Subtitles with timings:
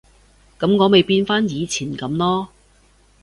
[0.57, 2.47] 噉我咪變返以前噉囉